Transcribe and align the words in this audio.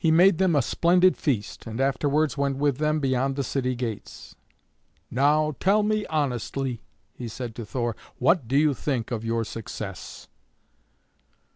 He 0.00 0.10
made 0.10 0.38
them 0.38 0.56
a 0.56 0.62
splendid 0.62 1.16
feast, 1.16 1.64
and 1.64 1.80
afterwards 1.80 2.36
went 2.36 2.56
with 2.56 2.78
them 2.78 2.98
beyond 2.98 3.36
the 3.36 3.44
city 3.44 3.76
gates. 3.76 4.34
"Now 5.12 5.54
tell 5.60 5.84
me 5.84 6.04
honestly," 6.06 6.82
said 7.28 7.50
he 7.50 7.54
to 7.54 7.64
Thor, 7.64 7.94
"what 8.18 8.48
do 8.48 8.56
you 8.58 8.74
think 8.74 9.12
of 9.12 9.24
your 9.24 9.44
success?" 9.44 10.26